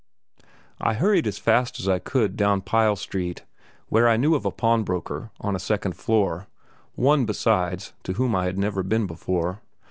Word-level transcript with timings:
I 0.79 0.95
hurried 0.95 1.27
as 1.27 1.37
fast 1.37 1.79
as 1.79 1.87
I 1.87 1.99
could 1.99 2.35
down 2.35 2.61
Pyle 2.61 2.95
Street, 2.95 3.43
where 3.89 4.09
I 4.09 4.17
knew 4.17 4.33
of 4.33 4.47
a 4.47 4.49
pawnbroker 4.51 5.29
on 5.39 5.55
a 5.55 5.59
second 5.59 5.95
floor 5.95 6.47
(one, 6.95 7.25
besides, 7.25 7.93
to 8.05 8.13
whom 8.13 8.35
I 8.35 8.45
had 8.45 8.57
never 8.57 8.81
been 8.81 9.05
before). 9.05 9.61